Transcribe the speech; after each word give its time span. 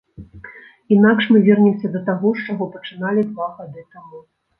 Інакш 0.95 1.27
мы 1.35 1.41
вернемся 1.47 1.91
да 1.95 2.01
таго, 2.07 2.31
з 2.39 2.47
чаго 2.47 2.65
пачыналі 2.77 3.27
два 3.35 3.51
гады 3.59 3.85
таму. 3.99 4.23